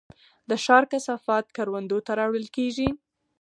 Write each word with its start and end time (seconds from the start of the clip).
د 0.49 0.51
ښار 0.63 0.83
کثافات 0.91 1.45
کروندو 1.55 1.97
ته 2.05 2.11
راوړل 2.19 2.45
کیږي؟ 2.55 2.89